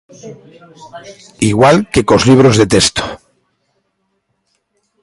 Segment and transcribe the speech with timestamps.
[1.51, 3.03] Igual que cos libros de texto.